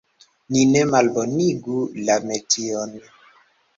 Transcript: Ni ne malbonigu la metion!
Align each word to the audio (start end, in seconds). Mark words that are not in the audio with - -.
Ni 0.55 0.61
ne 0.69 0.81
malbonigu 0.93 1.77
la 2.09 2.17
metion! 2.31 2.97